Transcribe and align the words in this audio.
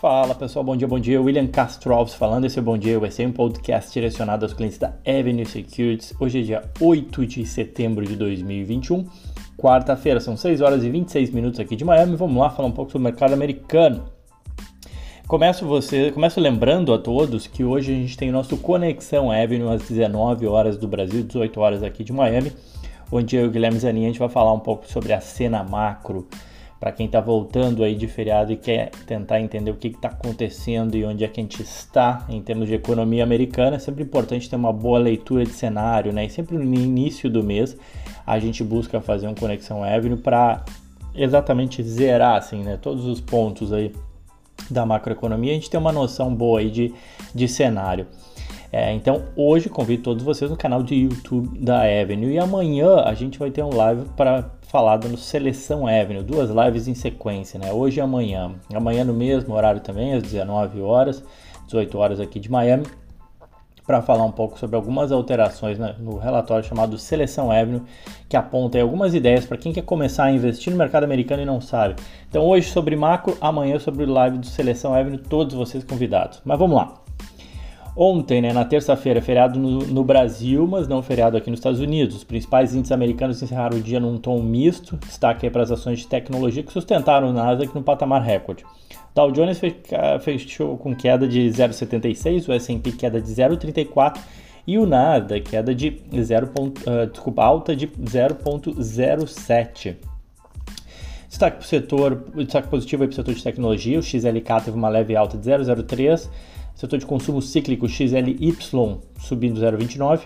Fala 0.00 0.34
pessoal, 0.34 0.62
bom 0.62 0.76
dia, 0.76 0.86
bom 0.86 0.98
dia. 0.98 1.22
William 1.22 1.46
Castro 1.46 1.94
Alves 1.94 2.12
falando. 2.12 2.44
Esse 2.44 2.58
é 2.58 2.62
Bom 2.62 2.76
Dia, 2.76 3.00
vai 3.00 3.10
ser 3.10 3.26
um 3.26 3.32
podcast 3.32 3.90
direcionado 3.90 4.44
aos 4.44 4.52
clientes 4.52 4.76
da 4.76 4.92
Avenue 5.06 5.46
Securities. 5.46 6.12
Hoje 6.20 6.40
é 6.40 6.42
dia 6.42 6.62
8 6.78 7.24
de 7.24 7.46
setembro 7.46 8.04
de 8.04 8.14
2021, 8.14 9.06
quarta-feira, 9.56 10.20
são 10.20 10.36
6 10.36 10.60
horas 10.60 10.84
e 10.84 10.90
26 10.90 11.30
minutos 11.30 11.58
aqui 11.58 11.74
de 11.74 11.82
Miami. 11.82 12.14
Vamos 12.14 12.36
lá 12.36 12.50
falar 12.50 12.68
um 12.68 12.72
pouco 12.72 12.92
sobre 12.92 13.08
o 13.08 13.10
mercado 13.10 13.32
americano. 13.32 14.04
Começo, 15.26 15.64
você, 15.64 16.12
começo 16.12 16.38
lembrando 16.40 16.92
a 16.92 16.98
todos 16.98 17.46
que 17.46 17.64
hoje 17.64 17.90
a 17.90 17.94
gente 17.94 18.18
tem 18.18 18.28
o 18.28 18.32
nosso 18.32 18.58
Conexão 18.58 19.30
Avenue 19.30 19.74
às 19.74 19.88
19 19.88 20.46
horas 20.46 20.76
do 20.76 20.86
Brasil, 20.86 21.22
18 21.22 21.58
horas 21.58 21.82
aqui 21.82 22.04
de 22.04 22.12
Miami, 22.12 22.52
onde 23.10 23.34
eu 23.34 23.46
e 23.46 23.48
o 23.48 23.50
Guilherme 23.50 23.78
Zanin 23.78 24.04
a 24.04 24.08
gente 24.08 24.18
vai 24.18 24.28
falar 24.28 24.52
um 24.52 24.60
pouco 24.60 24.86
sobre 24.86 25.14
a 25.14 25.22
cena 25.22 25.64
macro 25.64 26.28
para 26.78 26.92
quem 26.92 27.06
está 27.06 27.20
voltando 27.20 27.82
aí 27.82 27.94
de 27.94 28.06
feriado 28.06 28.52
e 28.52 28.56
quer 28.56 28.90
tentar 29.06 29.40
entender 29.40 29.70
o 29.70 29.76
que 29.76 29.88
está 29.88 30.08
acontecendo 30.08 30.94
e 30.96 31.04
onde 31.04 31.24
é 31.24 31.28
que 31.28 31.40
a 31.40 31.42
gente 31.42 31.62
está 31.62 32.26
em 32.28 32.40
termos 32.42 32.68
de 32.68 32.74
economia 32.74 33.22
americana, 33.22 33.76
é 33.76 33.78
sempre 33.78 34.02
importante 34.02 34.48
ter 34.48 34.56
uma 34.56 34.72
boa 34.72 34.98
leitura 34.98 35.44
de 35.44 35.52
cenário, 35.52 36.12
né? 36.12 36.26
E 36.26 36.30
sempre 36.30 36.58
no 36.58 36.74
início 36.74 37.30
do 37.30 37.42
mês 37.42 37.76
a 38.26 38.38
gente 38.38 38.62
busca 38.62 39.00
fazer 39.00 39.26
um 39.26 39.34
Conexão 39.34 39.82
Avenue 39.82 40.18
para 40.18 40.64
exatamente 41.14 41.82
zerar, 41.82 42.36
assim, 42.36 42.62
né? 42.62 42.76
Todos 42.76 43.06
os 43.06 43.20
pontos 43.20 43.72
aí 43.72 43.92
da 44.70 44.84
macroeconomia, 44.84 45.52
a 45.52 45.54
gente 45.54 45.70
tem 45.70 45.78
uma 45.78 45.92
noção 45.92 46.34
boa 46.34 46.60
aí 46.60 46.70
de, 46.70 46.92
de 47.34 47.48
cenário. 47.48 48.06
É, 48.72 48.92
então 48.92 49.22
hoje 49.36 49.68
convido 49.68 50.02
todos 50.02 50.22
vocês 50.24 50.50
no 50.50 50.56
canal 50.56 50.82
de 50.82 50.94
YouTube 50.94 51.58
da 51.58 51.82
Avenue 51.82 52.32
e 52.32 52.38
amanhã 52.38 53.02
a 53.04 53.14
gente 53.14 53.38
vai 53.38 53.50
ter 53.50 53.62
um 53.62 53.74
live 53.74 54.06
para 54.16 54.50
falar 54.62 54.98
no 55.04 55.16
Seleção 55.16 55.86
Avenue, 55.86 56.22
duas 56.22 56.50
lives 56.50 56.88
em 56.88 56.94
sequência, 56.94 57.58
né? 57.58 57.72
Hoje 57.72 57.98
e 57.98 58.00
amanhã. 58.00 58.52
Amanhã 58.74 59.04
no 59.04 59.14
mesmo 59.14 59.54
horário 59.54 59.80
também, 59.80 60.14
às 60.14 60.22
19 60.22 60.80
horas, 60.80 61.22
18 61.66 61.96
horas 61.96 62.20
aqui 62.20 62.40
de 62.40 62.50
Miami, 62.50 62.84
para 63.86 64.02
falar 64.02 64.24
um 64.24 64.32
pouco 64.32 64.58
sobre 64.58 64.74
algumas 64.74 65.12
alterações 65.12 65.78
né, 65.78 65.94
no 66.00 66.18
relatório 66.18 66.64
chamado 66.64 66.98
Seleção 66.98 67.52
Avenue, 67.52 67.82
que 68.28 68.36
aponta 68.36 68.80
algumas 68.80 69.14
ideias 69.14 69.46
para 69.46 69.56
quem 69.56 69.72
quer 69.72 69.82
começar 69.82 70.24
a 70.24 70.32
investir 70.32 70.72
no 70.72 70.78
mercado 70.78 71.04
americano 71.04 71.42
e 71.42 71.46
não 71.46 71.60
sabe. 71.60 71.94
Então 72.28 72.44
hoje 72.44 72.68
sobre 72.68 72.96
macro, 72.96 73.38
amanhã 73.40 73.78
sobre 73.78 74.04
o 74.04 74.12
live 74.12 74.38
do 74.38 74.46
Seleção 74.46 74.92
Avenue, 74.92 75.18
todos 75.18 75.54
vocês 75.54 75.84
convidados. 75.84 76.42
Mas 76.44 76.58
vamos 76.58 76.76
lá. 76.76 77.05
Ontem, 77.96 78.42
né, 78.42 78.52
na 78.52 78.62
terça-feira, 78.62 79.22
feriado 79.22 79.58
no, 79.58 79.78
no, 79.78 80.04
Brasil, 80.04 80.66
mas 80.66 80.86
não 80.86 81.02
feriado 81.02 81.34
aqui 81.34 81.48
nos 81.48 81.60
Estados 81.60 81.80
Unidos. 81.80 82.16
Os 82.16 82.24
principais 82.24 82.74
índices 82.74 82.92
americanos 82.92 83.42
encerraram 83.42 83.78
o 83.78 83.80
dia 83.80 83.98
num 83.98 84.18
tom 84.18 84.42
misto, 84.42 84.98
destaque 84.98 85.48
para 85.48 85.62
as 85.62 85.70
ações 85.70 86.00
de 86.00 86.06
tecnologia 86.06 86.62
que 86.62 86.70
sustentaram 86.70 87.30
o 87.30 87.32
Nasdaq 87.32 87.74
no 87.74 87.82
patamar 87.82 88.20
recorde. 88.20 88.66
Dow 89.14 89.32
Jones 89.32 89.58
fechou 90.20 90.76
com 90.76 90.94
queda 90.94 91.26
de 91.26 91.48
0,76, 91.48 92.46
o 92.46 92.52
S&P 92.52 92.92
queda 92.92 93.18
de 93.18 93.28
0,34 93.28 94.18
e 94.66 94.76
o 94.76 94.84
Nasdaq 94.84 95.48
queda 95.48 95.74
de 95.74 96.02
0. 96.14 96.50
Uh, 96.58 97.06
desculpa, 97.10 97.44
alta 97.44 97.74
de 97.74 97.88
0,07. 97.88 100.15
Destaque 101.36 101.58
para 101.58 101.64
o 101.64 101.68
setor, 101.68 102.24
destaque 102.34 102.68
positivo 102.68 103.02
para 103.04 103.12
o 103.12 103.14
setor 103.14 103.34
de 103.34 103.42
tecnologia, 103.42 103.98
o 103.98 104.02
XLK 104.02 104.64
teve 104.64 104.70
uma 104.70 104.88
leve 104.88 105.14
alta 105.14 105.36
de 105.36 105.46
0,03 105.46 106.30
Setor 106.74 106.98
de 106.98 107.04
consumo 107.04 107.42
cíclico 107.42 107.86
XLY 107.86 108.56
subindo 109.18 109.60
0,29. 109.60 110.20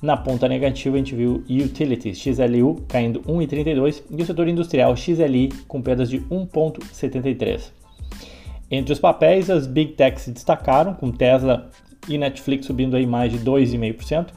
Na 0.00 0.16
ponta 0.16 0.46
negativa, 0.46 0.94
a 0.94 0.98
gente 0.98 1.12
viu 1.12 1.42
Utilities 1.50 2.18
XLU 2.18 2.84
caindo 2.86 3.20
1,32 3.22 4.04
e 4.08 4.22
o 4.22 4.24
setor 4.24 4.46
industrial 4.46 4.96
XLI 4.96 5.48
com 5.66 5.82
perdas 5.82 6.08
de 6.08 6.20
1,73. 6.20 7.72
Entre 8.70 8.92
os 8.92 9.00
papéis, 9.00 9.50
as 9.50 9.66
Big 9.66 9.94
Techs 9.94 10.22
se 10.22 10.30
destacaram, 10.30 10.94
com 10.94 11.10
Tesla 11.10 11.68
e 12.08 12.16
Netflix 12.16 12.66
subindo 12.66 12.94
aí 12.94 13.06
mais 13.06 13.32
de 13.32 13.40
2,5%. 13.40 14.28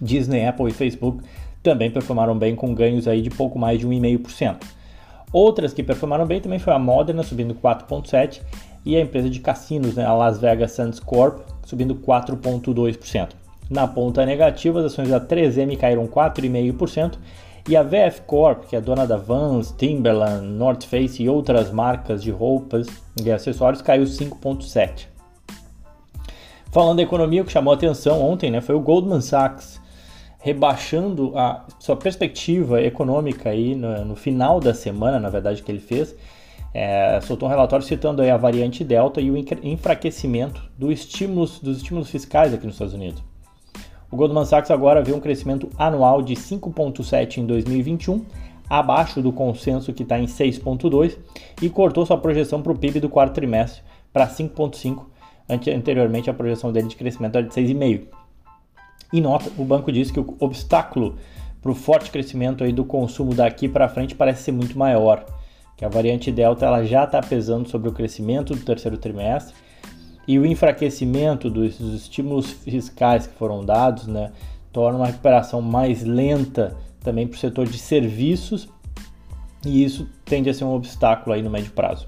Disney, 0.00 0.44
Apple 0.44 0.70
e 0.70 0.72
Facebook 0.72 1.22
também 1.62 1.88
performaram 1.88 2.36
bem 2.36 2.56
com 2.56 2.74
ganhos 2.74 3.06
aí 3.06 3.22
de 3.22 3.30
pouco 3.30 3.60
mais 3.60 3.78
de 3.78 3.86
1,5%. 3.86 4.79
Outras 5.32 5.72
que 5.72 5.82
performaram 5.82 6.26
bem 6.26 6.40
também 6.40 6.58
foi 6.58 6.72
a 6.72 6.78
Moderna 6.78 7.22
subindo 7.22 7.54
4,7% 7.54 8.40
e 8.84 8.96
a 8.96 9.00
empresa 9.00 9.28
de 9.30 9.40
cassinos, 9.40 9.94
né, 9.94 10.04
a 10.04 10.14
Las 10.14 10.38
Vegas 10.38 10.72
Sands 10.72 10.98
Corp, 10.98 11.40
subindo 11.64 11.94
4,2%. 11.94 13.28
Na 13.68 13.86
ponta 13.86 14.26
negativa, 14.26 14.80
as 14.80 14.86
ações 14.86 15.08
da 15.08 15.20
3M 15.20 15.76
caíram 15.78 16.08
4,5% 16.08 17.18
e 17.68 17.76
a 17.76 17.82
VF 17.82 18.22
Corp, 18.26 18.64
que 18.64 18.74
é 18.74 18.80
dona 18.80 19.06
da 19.06 19.16
Vans, 19.16 19.72
Timberland, 19.78 20.44
North 20.46 20.84
Face 20.84 21.22
e 21.22 21.28
outras 21.28 21.70
marcas 21.70 22.22
de 22.22 22.30
roupas 22.30 22.88
e 23.22 23.30
acessórios, 23.30 23.82
caiu 23.82 24.04
5,7%. 24.04 25.06
Falando 26.72 26.96
da 26.96 27.02
economia, 27.02 27.42
o 27.42 27.44
que 27.44 27.52
chamou 27.52 27.74
atenção 27.74 28.20
ontem 28.20 28.50
né, 28.50 28.60
foi 28.60 28.74
o 28.74 28.80
Goldman 28.80 29.20
Sachs 29.20 29.79
rebaixando 30.40 31.36
a 31.36 31.66
sua 31.78 31.96
perspectiva 31.96 32.82
econômica 32.82 33.50
aí 33.50 33.74
no, 33.74 34.04
no 34.04 34.16
final 34.16 34.58
da 34.58 34.74
semana, 34.74 35.20
na 35.20 35.28
verdade, 35.28 35.62
que 35.62 35.70
ele 35.70 35.80
fez, 35.80 36.16
é, 36.72 37.20
soltou 37.20 37.48
um 37.48 37.50
relatório 37.50 37.84
citando 37.84 38.22
a 38.22 38.36
variante 38.36 38.82
Delta 38.82 39.20
e 39.20 39.30
o 39.30 39.36
enfraquecimento 39.36 40.62
do 40.78 40.90
estímulos, 40.90 41.60
dos 41.60 41.78
estímulos 41.78 42.10
fiscais 42.10 42.54
aqui 42.54 42.64
nos 42.64 42.74
Estados 42.74 42.94
Unidos. 42.94 43.22
O 44.10 44.16
Goldman 44.16 44.44
Sachs 44.44 44.70
agora 44.70 45.02
vê 45.02 45.12
um 45.12 45.20
crescimento 45.20 45.68
anual 45.78 46.22
de 46.22 46.34
5,7 46.34 47.38
em 47.38 47.46
2021, 47.46 48.24
abaixo 48.68 49.20
do 49.20 49.32
consenso 49.32 49.92
que 49.92 50.02
está 50.02 50.18
em 50.18 50.26
6,2, 50.26 51.16
e 51.60 51.68
cortou 51.68 52.06
sua 52.06 52.18
projeção 52.18 52.62
para 52.62 52.72
o 52.72 52.78
PIB 52.78 52.98
do 52.98 53.08
quarto 53.08 53.34
trimestre 53.34 53.82
para 54.12 54.26
5,5, 54.26 55.04
anteriormente 55.48 56.30
a 56.30 56.34
projeção 56.34 56.72
dele 56.72 56.88
de 56.88 56.96
crescimento 56.96 57.36
era 57.36 57.46
de 57.46 57.54
6,5. 57.54 58.19
Em 59.12 59.20
nota, 59.20 59.50
o 59.58 59.64
banco 59.64 59.90
disse 59.90 60.12
que 60.12 60.20
o 60.20 60.36
obstáculo 60.38 61.16
para 61.60 61.70
o 61.70 61.74
forte 61.74 62.10
crescimento 62.10 62.64
aí 62.64 62.72
do 62.72 62.84
consumo 62.84 63.34
daqui 63.34 63.68
para 63.68 63.88
frente 63.88 64.14
parece 64.14 64.44
ser 64.44 64.52
muito 64.52 64.78
maior 64.78 65.24
que 65.80 65.84
a 65.86 65.88
variante 65.88 66.30
Delta 66.30 66.66
ela 66.66 66.84
já 66.84 67.04
está 67.04 67.22
pesando 67.22 67.66
sobre 67.66 67.88
o 67.88 67.92
crescimento 67.92 68.54
do 68.54 68.62
terceiro 68.62 68.98
trimestre 68.98 69.54
e 70.28 70.38
o 70.38 70.44
enfraquecimento 70.44 71.48
dos, 71.48 71.78
dos 71.78 72.02
estímulos 72.02 72.50
fiscais 72.50 73.26
que 73.26 73.32
foram 73.32 73.64
dados 73.64 74.06
né, 74.06 74.30
torna 74.70 74.98
uma 74.98 75.06
recuperação 75.06 75.62
mais 75.62 76.02
lenta 76.02 76.76
também 77.02 77.26
para 77.26 77.34
o 77.34 77.40
setor 77.40 77.66
de 77.66 77.78
serviços 77.78 78.68
e 79.64 79.82
isso 79.82 80.06
tende 80.26 80.50
a 80.50 80.54
ser 80.54 80.64
um 80.64 80.74
obstáculo 80.74 81.34
aí 81.34 81.42
no 81.42 81.48
médio 81.48 81.72
prazo. 81.72 82.06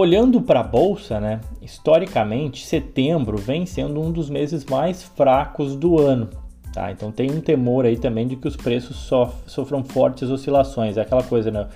Olhando 0.00 0.40
para 0.40 0.60
a 0.60 0.62
bolsa, 0.62 1.18
né, 1.18 1.40
historicamente, 1.60 2.64
setembro 2.64 3.36
vem 3.36 3.66
sendo 3.66 4.00
um 4.00 4.12
dos 4.12 4.30
meses 4.30 4.64
mais 4.64 5.02
fracos 5.02 5.74
do 5.74 5.98
ano. 5.98 6.30
Tá? 6.72 6.92
Então 6.92 7.10
tem 7.10 7.32
um 7.32 7.40
temor 7.40 7.84
aí 7.84 7.96
também 7.96 8.24
de 8.24 8.36
que 8.36 8.46
os 8.46 8.54
preços 8.54 8.94
sof 8.94 9.34
sofram 9.48 9.82
fortes 9.82 10.30
oscilações. 10.30 10.96
É 10.96 11.00
aquela 11.00 11.24
coisa, 11.24 11.50
né? 11.50 11.66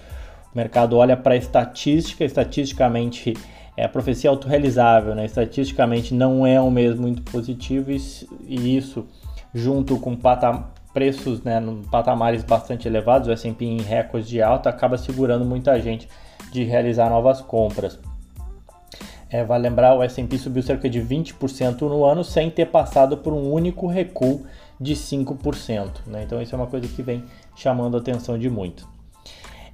O 0.54 0.56
mercado 0.56 0.96
olha 0.98 1.16
para 1.16 1.34
a 1.34 1.36
estatística, 1.36 2.24
estatisticamente 2.24 3.34
é 3.76 3.84
a 3.84 3.88
profecia 3.88 4.30
autorrealizável, 4.30 5.16
né? 5.16 5.24
Estatisticamente 5.24 6.14
não 6.14 6.46
é 6.46 6.62
um 6.62 6.70
mês 6.70 6.96
muito 6.96 7.22
positivo 7.22 7.90
e, 7.90 8.00
e 8.46 8.76
isso, 8.76 9.04
junto 9.52 9.98
com 9.98 10.16
preços 10.94 11.42
né, 11.42 11.60
patamares 11.90 12.44
bastante 12.44 12.86
elevados, 12.86 13.26
o 13.26 13.32
S&P 13.32 13.64
em 13.64 13.82
recordes 13.82 14.28
de 14.28 14.40
alta, 14.40 14.70
acaba 14.70 14.96
segurando 14.96 15.44
muita 15.44 15.80
gente 15.80 16.08
de 16.52 16.62
realizar 16.62 17.10
novas 17.10 17.40
compras. 17.40 17.98
É, 19.32 19.42
vale 19.42 19.66
lembrar, 19.66 19.94
o 19.94 20.02
S&P 20.02 20.36
subiu 20.36 20.62
cerca 20.62 20.90
de 20.90 21.00
20% 21.00 21.80
no 21.80 22.04
ano 22.04 22.22
sem 22.22 22.50
ter 22.50 22.66
passado 22.66 23.16
por 23.16 23.32
um 23.32 23.50
único 23.50 23.86
recuo 23.86 24.42
de 24.78 24.94
5%. 24.94 25.88
Né? 26.06 26.24
Então 26.24 26.42
isso 26.42 26.54
é 26.54 26.58
uma 26.58 26.66
coisa 26.66 26.86
que 26.86 27.02
vem 27.02 27.24
chamando 27.56 27.96
a 27.96 28.00
atenção 28.00 28.38
de 28.38 28.50
muito. 28.50 28.86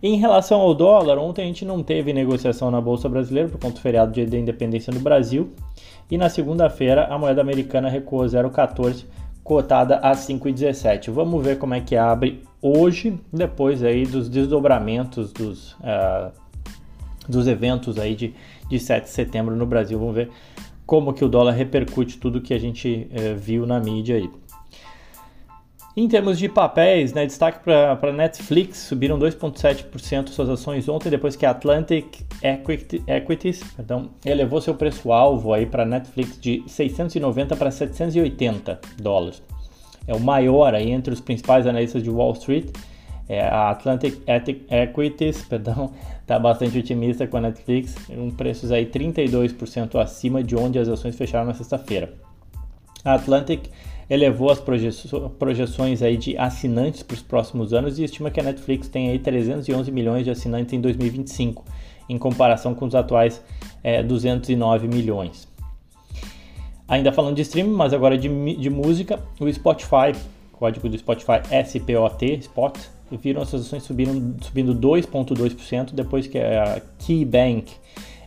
Em 0.00 0.16
relação 0.16 0.60
ao 0.60 0.72
dólar, 0.72 1.18
ontem 1.18 1.42
a 1.42 1.46
gente 1.46 1.64
não 1.64 1.82
teve 1.82 2.12
negociação 2.12 2.70
na 2.70 2.80
Bolsa 2.80 3.08
Brasileira 3.08 3.48
por 3.48 3.58
conta 3.58 3.74
do 3.74 3.80
feriado 3.80 4.12
da 4.26 4.38
Independência 4.38 4.92
no 4.92 5.00
Brasil. 5.00 5.52
E 6.08 6.16
na 6.16 6.28
segunda-feira 6.28 7.06
a 7.06 7.18
moeda 7.18 7.40
americana 7.40 7.88
recuou 7.88 8.24
0,14, 8.24 9.06
cotada 9.42 9.96
a 9.96 10.12
5,17. 10.12 11.10
Vamos 11.10 11.44
ver 11.44 11.58
como 11.58 11.74
é 11.74 11.80
que 11.80 11.96
abre 11.96 12.44
hoje, 12.62 13.18
depois 13.32 13.82
aí 13.82 14.06
dos 14.06 14.28
desdobramentos 14.28 15.32
dos, 15.32 15.72
uh, 15.72 16.30
dos 17.28 17.48
eventos 17.48 17.98
aí 17.98 18.14
de, 18.14 18.34
de 18.68 18.78
7 18.78 19.04
de 19.04 19.10
setembro 19.10 19.56
no 19.56 19.66
Brasil. 19.66 19.98
Vamos 19.98 20.14
ver 20.14 20.30
como 20.86 21.12
que 21.12 21.24
o 21.24 21.28
dólar 21.28 21.52
repercute 21.52 22.18
tudo 22.18 22.40
que 22.40 22.54
a 22.54 22.58
gente 22.58 23.10
uh, 23.10 23.36
viu 23.36 23.66
na 23.66 23.78
mídia 23.78 24.16
aí. 24.16 24.30
Em 25.96 26.06
termos 26.06 26.38
de 26.38 26.48
papéis, 26.48 27.12
né, 27.12 27.26
destaque 27.26 27.58
para 27.64 28.12
Netflix, 28.12 28.78
subiram 28.78 29.18
2,7% 29.18 30.28
suas 30.28 30.48
ações 30.48 30.88
ontem, 30.88 31.10
depois 31.10 31.34
que 31.34 31.44
a 31.44 31.50
Atlantic 31.50 32.20
Equity, 32.40 33.02
Equities 33.04 33.64
perdão, 33.74 34.10
elevou 34.24 34.60
seu 34.60 34.76
preço-alvo 34.76 35.50
para 35.66 35.84
Netflix 35.84 36.40
de 36.40 36.62
690 36.68 37.56
para 37.56 37.72
780 37.72 38.80
dólares. 39.02 39.42
É 40.06 40.14
o 40.14 40.20
maior 40.20 40.72
aí 40.72 40.92
entre 40.92 41.12
os 41.12 41.20
principais 41.20 41.66
analistas 41.66 42.00
de 42.00 42.10
Wall 42.10 42.32
Street. 42.34 42.70
É, 43.28 43.42
a 43.42 43.70
Atlantic 43.70 44.22
Equities, 44.70 45.42
perdão, 45.48 45.92
está 46.20 46.38
bastante 46.38 46.78
otimista 46.78 47.26
com 47.26 47.36
a 47.36 47.40
Netflix, 47.42 47.94
um 48.10 48.30
preços 48.30 48.72
aí 48.72 48.86
32% 48.86 50.00
acima 50.00 50.42
de 50.42 50.56
onde 50.56 50.78
as 50.78 50.88
ações 50.88 51.14
fecharam 51.14 51.46
na 51.46 51.54
sexta-feira. 51.54 52.14
A 53.04 53.14
Atlantic 53.14 53.68
elevou 54.10 54.50
as 54.50 54.60
projeções 55.38 56.02
aí 56.02 56.16
de 56.16 56.36
assinantes 56.38 57.02
para 57.02 57.14
os 57.14 57.22
próximos 57.22 57.74
anos 57.74 57.98
e 57.98 58.04
estima 58.04 58.30
que 58.30 58.40
a 58.40 58.42
Netflix 58.42 58.88
tem 58.88 59.10
aí 59.10 59.18
311 59.18 59.90
milhões 59.92 60.24
de 60.24 60.30
assinantes 60.30 60.72
em 60.72 60.80
2025, 60.80 61.64
em 62.08 62.16
comparação 62.16 62.74
com 62.74 62.86
os 62.86 62.94
atuais 62.94 63.42
é, 63.84 64.02
209 64.02 64.88
milhões. 64.88 65.46
Ainda 66.88 67.12
falando 67.12 67.36
de 67.36 67.42
streaming, 67.42 67.74
mas 67.74 67.92
agora 67.92 68.16
de, 68.16 68.28
de 68.56 68.70
música, 68.70 69.22
o 69.38 69.52
Spotify, 69.52 70.12
código 70.52 70.88
do 70.88 70.96
Spotify 70.96 71.42
SPOT, 71.66 72.38
Spot, 72.40 72.78
viram 73.16 73.42
as 73.42 73.52
ações 73.54 73.82
subindo, 73.82 74.44
subindo 74.44 74.74
2,2% 74.74 75.92
depois 75.94 76.26
que 76.26 76.38
a 76.38 76.82
KeyBank 76.98 77.72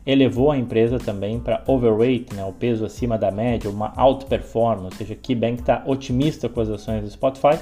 elevou 0.06 0.52
a 0.52 0.58
empresa 0.58 0.98
também 0.98 1.40
para 1.40 1.64
overweight, 1.68 2.34
né, 2.34 2.44
o 2.44 2.52
peso 2.52 2.86
acima 2.86 3.18
da 3.18 3.30
média, 3.30 3.70
uma 3.70 3.94
outperformance, 3.96 4.86
ou 4.86 4.98
seja, 4.98 5.16
KeyBank 5.16 5.62
está 5.62 5.84
otimista 5.86 6.50
com 6.50 6.60
as 6.60 6.70
ações 6.70 7.04
do 7.04 7.10
Spotify, 7.10 7.60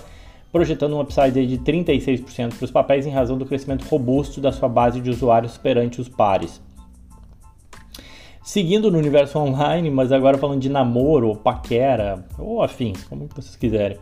projetando 0.52 0.96
um 0.96 1.02
upside 1.02 1.46
de 1.46 1.58
36% 1.58 2.56
para 2.56 2.66
os 2.66 2.72
papéis 2.72 3.06
em 3.06 3.12
razão 3.12 3.38
do 3.38 3.46
crescimento 3.46 3.84
robusto 3.84 4.40
da 4.40 4.52
sua 4.52 4.70
base 4.70 5.00
de 5.02 5.10
usuários 5.10 5.58
perante 5.58 6.00
os 6.02 6.08
pares. 6.08 6.62
Seguindo 8.50 8.90
no 8.90 8.98
universo 8.98 9.38
online, 9.38 9.92
mas 9.92 10.12
agora 10.12 10.36
falando 10.36 10.60
de 10.60 10.70
namoro, 10.70 11.28
ou 11.28 11.36
paquera, 11.36 12.26
ou 12.36 12.64
afins, 12.64 13.04
como 13.04 13.28
vocês 13.28 13.56
quiserem. 13.56 14.00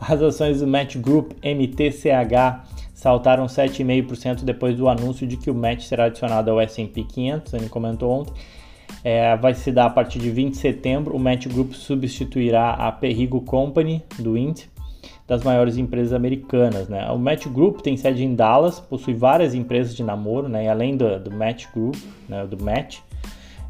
As 0.00 0.22
ações 0.22 0.60
do 0.60 0.66
Match 0.66 0.96
Group 0.96 1.32
MTCH 1.44 2.64
saltaram 2.94 3.44
7,5% 3.44 4.42
depois 4.42 4.74
do 4.74 4.88
anúncio 4.88 5.26
de 5.26 5.36
que 5.36 5.50
o 5.50 5.54
Match 5.54 5.82
será 5.82 6.06
adicionado 6.06 6.50
ao 6.50 6.58
S&P 6.62 7.04
500, 7.04 7.52
ele 7.52 7.68
comentou 7.68 8.10
ontem. 8.10 8.32
É, 9.04 9.36
vai 9.36 9.52
se 9.52 9.70
dar 9.70 9.84
a 9.84 9.90
partir 9.90 10.18
de 10.18 10.30
20 10.30 10.52
de 10.52 10.56
setembro. 10.56 11.14
O 11.14 11.18
Match 11.18 11.46
Group 11.46 11.74
substituirá 11.74 12.70
a 12.70 12.90
Perrigo 12.90 13.42
Company 13.42 14.02
do 14.18 14.34
índice 14.34 14.70
das 15.28 15.44
maiores 15.44 15.76
empresas 15.76 16.14
americanas. 16.14 16.88
Né? 16.88 17.06
O 17.10 17.18
Match 17.18 17.46
Group 17.48 17.82
tem 17.82 17.98
sede 17.98 18.24
em 18.24 18.34
Dallas, 18.34 18.80
possui 18.80 19.12
várias 19.12 19.54
empresas 19.54 19.94
de 19.94 20.02
namoro, 20.02 20.48
né? 20.48 20.64
e 20.64 20.68
além 20.68 20.96
do, 20.96 21.20
do 21.20 21.30
Match 21.30 21.66
Group, 21.74 21.96
né? 22.26 22.46
do 22.46 22.64
Match, 22.64 23.00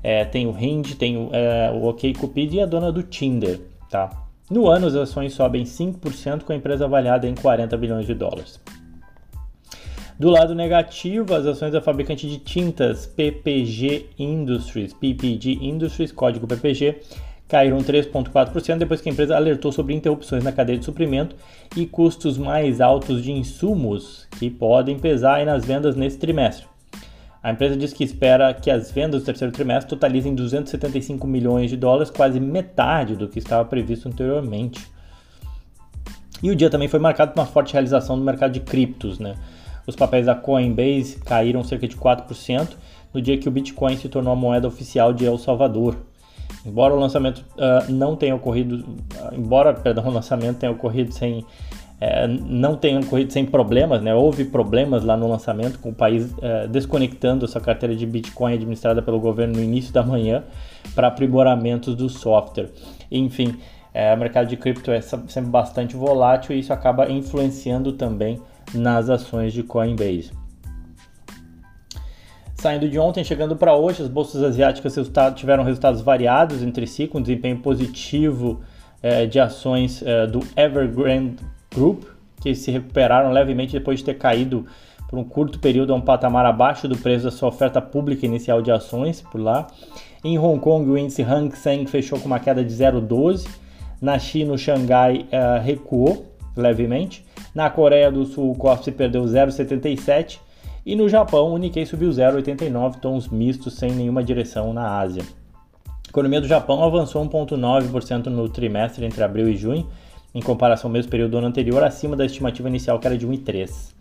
é, 0.02 0.24
tem 0.24 0.46
o 0.46 0.56
Hinge, 0.58 0.94
tem 0.94 1.16
o, 1.16 1.30
é, 1.32 1.70
o 1.70 1.84
OkCupid 1.86 2.54
e 2.54 2.60
a 2.60 2.66
dona 2.66 2.90
do 2.90 3.02
Tinder. 3.02 3.60
Tá? 3.90 4.10
No 4.50 4.68
ano, 4.68 4.86
as 4.86 4.94
ações 4.94 5.32
sobem 5.32 5.64
5% 5.64 6.42
com 6.42 6.52
a 6.52 6.56
empresa 6.56 6.84
avaliada 6.84 7.28
em 7.28 7.34
40 7.34 7.76
bilhões 7.76 8.06
de 8.06 8.14
dólares. 8.14 8.60
Do 10.18 10.28
lado 10.28 10.54
negativo, 10.54 11.34
as 11.34 11.46
ações 11.46 11.72
da 11.72 11.80
fabricante 11.80 12.28
de 12.28 12.38
tintas 12.38 13.06
PPG 13.06 14.06
Industries, 14.18 14.92
PPG 14.92 15.58
Industries, 15.62 16.12
código 16.12 16.46
PPG, 16.46 17.00
caíram 17.48 17.78
3,4% 17.78 18.76
depois 18.76 19.00
que 19.00 19.08
a 19.08 19.12
empresa 19.12 19.34
alertou 19.34 19.72
sobre 19.72 19.94
interrupções 19.94 20.44
na 20.44 20.52
cadeia 20.52 20.78
de 20.78 20.84
suprimento 20.84 21.34
e 21.76 21.86
custos 21.86 22.36
mais 22.36 22.80
altos 22.80 23.22
de 23.22 23.32
insumos 23.32 24.28
que 24.38 24.50
podem 24.50 24.98
pesar 24.98 25.44
nas 25.46 25.64
vendas 25.64 25.96
nesse 25.96 26.18
trimestre. 26.18 26.66
A 27.42 27.50
empresa 27.50 27.76
diz 27.76 27.92
que 27.92 28.04
espera 28.04 28.52
que 28.52 28.70
as 28.70 28.90
vendas 28.90 29.22
do 29.22 29.24
terceiro 29.24 29.52
trimestre 29.52 29.88
totalizem 29.88 30.34
275 30.34 31.26
milhões 31.26 31.70
de 31.70 31.76
dólares, 31.76 32.10
quase 32.10 32.38
metade 32.38 33.16
do 33.16 33.28
que 33.28 33.38
estava 33.38 33.64
previsto 33.64 34.08
anteriormente. 34.08 34.86
E 36.42 36.50
o 36.50 36.56
dia 36.56 36.68
também 36.68 36.88
foi 36.88 36.98
marcado 36.98 37.32
por 37.32 37.40
uma 37.40 37.46
forte 37.46 37.72
realização 37.72 38.16
no 38.16 38.24
mercado 38.24 38.52
de 38.52 38.60
criptos. 38.60 39.18
Né? 39.18 39.36
Os 39.86 39.96
papéis 39.96 40.26
da 40.26 40.34
Coinbase 40.34 41.18
caíram 41.24 41.64
cerca 41.64 41.88
de 41.88 41.96
4% 41.96 42.68
no 43.12 43.22
dia 43.22 43.38
que 43.38 43.48
o 43.48 43.52
Bitcoin 43.52 43.96
se 43.96 44.08
tornou 44.08 44.32
a 44.32 44.36
moeda 44.36 44.68
oficial 44.68 45.12
de 45.12 45.24
El 45.24 45.38
Salvador. 45.38 45.96
Embora 46.64 46.94
o 46.94 46.98
lançamento 46.98 47.38
uh, 47.38 47.90
não 47.90 48.16
tenha 48.16 48.34
ocorrido, 48.34 48.76
uh, 48.76 49.34
embora 49.34 49.72
perdão, 49.72 50.04
o 50.08 50.10
lançamento 50.10 50.58
tenha 50.58 50.72
ocorrido 50.72 51.12
sem 51.12 51.44
é, 52.00 52.26
não 52.26 52.76
tenha 52.76 52.98
ocorrido 52.98 53.30
sem 53.30 53.44
problemas, 53.44 54.00
né? 54.00 54.14
Houve 54.14 54.46
problemas 54.46 55.04
lá 55.04 55.18
no 55.18 55.28
lançamento, 55.28 55.78
com 55.78 55.90
o 55.90 55.94
país 55.94 56.34
é, 56.40 56.66
desconectando 56.66 57.46
sua 57.46 57.60
carteira 57.60 57.94
de 57.94 58.06
Bitcoin 58.06 58.54
administrada 58.54 59.02
pelo 59.02 59.20
governo 59.20 59.56
no 59.56 59.62
início 59.62 59.92
da 59.92 60.02
manhã 60.02 60.42
para 60.94 61.08
aprimoramentos 61.08 61.94
do 61.94 62.08
software. 62.08 62.70
Enfim, 63.12 63.58
é, 63.92 64.14
o 64.14 64.16
mercado 64.16 64.48
de 64.48 64.56
cripto 64.56 64.90
é 64.90 65.02
sempre 65.02 65.50
bastante 65.50 65.94
volátil 65.94 66.56
e 66.56 66.60
isso 66.60 66.72
acaba 66.72 67.10
influenciando 67.10 67.92
também 67.92 68.40
nas 68.72 69.10
ações 69.10 69.52
de 69.52 69.62
Coinbase. 69.62 70.32
Saindo 72.54 72.88
de 72.88 72.98
ontem, 72.98 73.24
chegando 73.24 73.56
para 73.56 73.74
hoje, 73.74 74.02
as 74.02 74.08
bolsas 74.08 74.42
asiáticas 74.42 74.94
tiveram 75.34 75.64
resultados 75.64 76.00
variados 76.00 76.62
entre 76.62 76.86
si, 76.86 77.06
com 77.06 77.20
desempenho 77.20 77.58
positivo 77.58 78.60
é, 79.02 79.26
de 79.26 79.38
ações 79.38 80.02
é, 80.02 80.26
do 80.26 80.40
Evergrande 80.56 81.36
Group, 81.74 82.04
que 82.40 82.54
se 82.54 82.70
recuperaram 82.70 83.30
levemente 83.30 83.72
depois 83.72 83.98
de 83.98 84.04
ter 84.04 84.14
caído 84.14 84.66
por 85.08 85.18
um 85.18 85.24
curto 85.24 85.58
período 85.58 85.92
a 85.92 85.96
um 85.96 86.00
patamar 86.00 86.46
abaixo 86.46 86.86
do 86.86 86.96
preço 86.96 87.24
da 87.24 87.30
sua 87.30 87.48
oferta 87.48 87.82
pública 87.82 88.24
inicial 88.24 88.62
de 88.62 88.70
ações 88.70 89.20
por 89.20 89.40
lá. 89.40 89.66
Em 90.22 90.38
Hong 90.38 90.60
Kong, 90.60 90.88
o 90.88 90.96
índice 90.96 91.22
Hang 91.22 91.54
Seng 91.56 91.86
fechou 91.86 92.18
com 92.20 92.26
uma 92.26 92.38
queda 92.38 92.64
de 92.64 92.72
0,12. 92.72 93.48
Na 94.00 94.18
China, 94.18 94.52
o 94.52 94.58
Xangai 94.58 95.26
uh, 95.26 95.62
recuou 95.62 96.26
levemente. 96.56 97.24
Na 97.54 97.68
Coreia 97.68 98.10
do 98.10 98.24
Sul, 98.24 98.52
o 98.52 98.54
Kospi 98.54 98.92
perdeu 98.92 99.24
0,77. 99.24 100.38
E 100.86 100.94
no 100.94 101.08
Japão, 101.08 101.52
o 101.52 101.58
Nikkei 101.58 101.84
subiu 101.84 102.10
0,89, 102.10 103.00
tons 103.00 103.28
mistos 103.28 103.74
sem 103.74 103.90
nenhuma 103.92 104.22
direção 104.22 104.72
na 104.72 104.98
Ásia. 104.98 105.22
A 105.86 106.08
economia 106.08 106.40
do 106.40 106.46
Japão 106.46 106.82
avançou 106.82 107.24
1,9% 107.28 108.26
no 108.26 108.48
trimestre 108.48 109.04
entre 109.04 109.22
abril 109.22 109.48
e 109.48 109.56
junho, 109.56 109.88
em 110.34 110.40
comparação 110.40 110.88
ao 110.88 110.92
mesmo 110.92 111.10
período 111.10 111.32
do 111.32 111.38
ano 111.38 111.46
anterior, 111.48 111.82
acima 111.82 112.16
da 112.16 112.24
estimativa 112.24 112.68
inicial 112.68 112.98
que 112.98 113.06
era 113.06 113.18
de 113.18 113.26
1,3. 113.26 113.92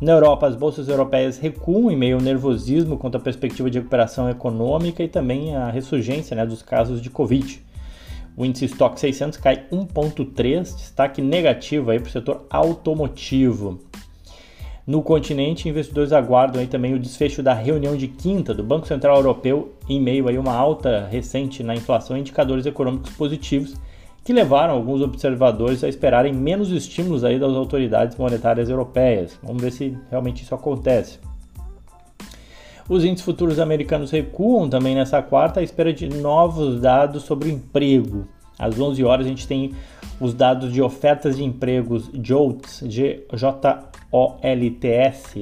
Na 0.00 0.12
Europa, 0.12 0.46
as 0.46 0.54
bolsas 0.54 0.88
europeias 0.88 1.38
recuam 1.38 1.90
em 1.90 1.96
meio 1.96 2.16
ao 2.16 2.22
nervosismo 2.22 2.98
quanto 2.98 3.16
à 3.16 3.20
perspectiva 3.20 3.70
de 3.70 3.78
recuperação 3.78 4.28
econômica 4.28 5.02
e 5.02 5.08
também 5.08 5.56
a 5.56 5.70
ressurgência 5.70 6.36
né, 6.36 6.44
dos 6.44 6.60
casos 6.60 7.00
de 7.00 7.08
Covid. 7.08 7.64
O 8.36 8.44
índice 8.44 8.66
Stock 8.66 9.00
600 9.00 9.38
cai 9.38 9.64
1,3, 9.72 10.62
destaque 10.76 11.22
negativo 11.22 11.86
para 11.86 11.96
o 11.96 12.10
setor 12.10 12.46
automotivo. 12.50 13.80
No 14.86 15.02
continente, 15.02 15.68
investidores 15.68 16.12
aguardam 16.12 16.60
aí 16.60 16.66
também 16.66 16.92
o 16.92 16.98
desfecho 16.98 17.42
da 17.42 17.54
reunião 17.54 17.96
de 17.96 18.06
quinta 18.06 18.52
do 18.52 18.62
Banco 18.62 18.86
Central 18.86 19.16
Europeu 19.16 19.72
em 19.88 19.98
meio 19.98 20.28
a 20.28 20.40
uma 20.40 20.54
alta 20.54 21.08
recente 21.10 21.62
na 21.62 21.74
inflação 21.74 22.16
e 22.16 22.20
indicadores 22.20 22.66
econômicos 22.66 23.10
positivos 23.14 23.74
que 24.26 24.32
levaram 24.32 24.74
alguns 24.74 25.00
observadores 25.02 25.84
a 25.84 25.88
esperarem 25.88 26.32
menos 26.32 26.72
estímulos 26.72 27.22
aí 27.22 27.38
das 27.38 27.54
autoridades 27.54 28.18
monetárias 28.18 28.68
europeias. 28.68 29.38
Vamos 29.40 29.62
ver 29.62 29.70
se 29.70 29.96
realmente 30.10 30.42
isso 30.42 30.52
acontece. 30.52 31.20
Os 32.88 33.04
índices 33.04 33.24
futuros 33.24 33.60
americanos 33.60 34.10
recuam 34.10 34.68
também 34.68 34.96
nessa 34.96 35.22
quarta 35.22 35.60
à 35.60 35.62
espera 35.62 35.92
de 35.92 36.08
novos 36.08 36.80
dados 36.80 37.22
sobre 37.22 37.48
o 37.48 37.52
emprego. 37.52 38.26
Às 38.58 38.76
11 38.76 39.04
horas 39.04 39.26
a 39.26 39.28
gente 39.28 39.46
tem 39.46 39.70
os 40.20 40.34
dados 40.34 40.72
de 40.72 40.82
ofertas 40.82 41.36
de 41.36 41.44
empregos 41.44 42.10
JOLTS, 42.12 42.82
J-O-L-T-S, 43.32 43.84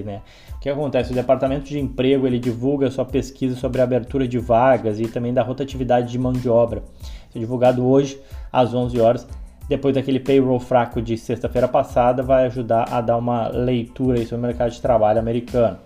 né? 0.02 0.20
Que 0.64 0.70
acontece? 0.70 1.12
O 1.12 1.14
Departamento 1.14 1.66
de 1.66 1.78
Emprego 1.78 2.26
ele 2.26 2.38
divulga 2.38 2.90
sua 2.90 3.04
pesquisa 3.04 3.54
sobre 3.54 3.82
a 3.82 3.84
abertura 3.84 4.26
de 4.26 4.38
vagas 4.38 4.98
e 4.98 5.06
também 5.06 5.30
da 5.30 5.42
rotatividade 5.42 6.10
de 6.10 6.18
mão 6.18 6.32
de 6.32 6.48
obra. 6.48 6.82
Isso 7.28 7.36
é 7.36 7.38
divulgado 7.38 7.86
hoje 7.86 8.18
às 8.50 8.72
11 8.72 8.98
horas. 8.98 9.28
Depois 9.68 9.94
daquele 9.94 10.18
payroll 10.18 10.58
fraco 10.58 11.02
de 11.02 11.18
sexta-feira 11.18 11.68
passada, 11.68 12.22
vai 12.22 12.46
ajudar 12.46 12.84
a 12.90 13.02
dar 13.02 13.18
uma 13.18 13.48
leitura 13.48 14.16
sobre 14.24 14.36
o 14.36 14.46
mercado 14.48 14.70
de 14.70 14.80
trabalho 14.80 15.18
americano. 15.18 15.76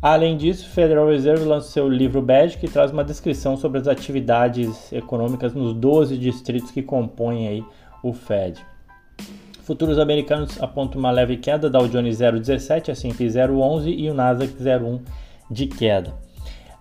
Além 0.00 0.38
disso, 0.38 0.66
o 0.66 0.70
Federal 0.70 1.06
Reserve 1.06 1.44
lança 1.44 1.68
seu 1.68 1.86
livro 1.86 2.22
Badge, 2.22 2.56
que 2.56 2.70
traz 2.70 2.92
uma 2.92 3.04
descrição 3.04 3.58
sobre 3.58 3.78
as 3.78 3.86
atividades 3.86 4.90
econômicas 4.90 5.52
nos 5.52 5.74
12 5.74 6.16
distritos 6.16 6.70
que 6.70 6.80
compõem 6.80 7.46
aí 7.46 7.64
o 8.02 8.14
Fed. 8.14 8.71
Futuros 9.62 9.98
americanos 9.98 10.60
apontam 10.60 10.98
uma 10.98 11.12
leve 11.12 11.36
queda, 11.36 11.70
Dow 11.70 11.86
Jones 11.86 12.18
0,17, 12.18 12.88
S&P 12.88 13.26
0,11 13.26 13.94
e 13.96 14.10
o 14.10 14.14
Nasdaq 14.14 14.52
0,1 14.54 15.00
de 15.48 15.66
queda. 15.66 16.12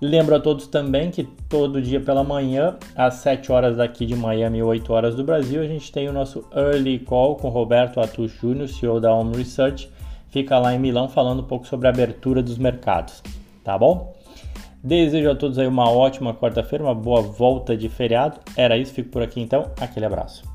Lembro 0.02 0.36
a 0.36 0.40
todos 0.40 0.66
também 0.66 1.12
que 1.12 1.24
todo 1.48 1.80
dia 1.80 2.02
pela 2.02 2.24
manhã, 2.24 2.76
às 2.96 3.16
7 3.16 3.52
horas 3.52 3.78
daqui 3.78 4.04
de 4.04 4.16
Miami 4.16 4.58
e 4.58 4.64
8 4.64 4.92
horas 4.92 5.14
do 5.14 5.24
Brasil, 5.24 5.62
a 5.62 5.68
gente 5.68 5.92
tem 5.92 6.10
o 6.10 6.14
nosso 6.14 6.44
Early 6.56 6.98
Call 7.00 7.36
com 7.36 7.50
Roberto 7.50 8.00
Atus 8.00 8.32
Jr., 8.42 8.68
CEO 8.68 9.00
da 9.00 9.14
Home 9.14 9.38
Research. 9.38 9.88
Fica 10.30 10.58
lá 10.58 10.74
em 10.74 10.80
Milão 10.80 11.08
falando 11.08 11.42
um 11.42 11.46
pouco 11.46 11.68
sobre 11.68 11.86
a 11.86 11.92
abertura 11.92 12.42
dos 12.42 12.58
mercados, 12.58 13.22
tá 13.64 13.78
bom? 13.78 14.16
Desejo 14.84 15.30
a 15.30 15.36
todos 15.36 15.60
aí 15.60 15.68
uma 15.68 15.88
ótima 15.88 16.34
quarta-feira, 16.34 16.84
uma 16.84 16.96
boa 16.96 17.22
volta 17.22 17.78
de 17.78 17.88
feriado. 17.88 18.40
Era 18.58 18.76
isso, 18.76 18.92
fico 18.92 19.10
por 19.10 19.22
aqui 19.22 19.40
então. 19.40 19.70
Aquele 19.80 20.08
abraço. 20.08 20.51